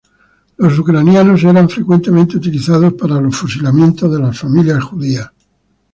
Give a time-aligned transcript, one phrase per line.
[0.57, 5.29] Los ucranianos eran frecuentemente utilizados para los fusilamientos de las familias judías.